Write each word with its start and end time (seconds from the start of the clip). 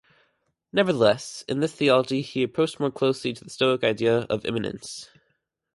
Nevertheless, 0.73 1.45
in 1.47 1.59
this 1.59 1.75
theology 1.75 2.23
he 2.23 2.41
approached 2.41 2.79
more 2.79 2.89
closely 2.89 3.33
to 3.33 3.43
the 3.43 3.51
Stoic 3.51 3.83
idea 3.83 4.21
of 4.31 4.45
immanence. 4.45 5.11